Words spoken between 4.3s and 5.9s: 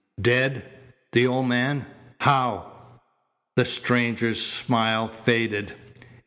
smile faded.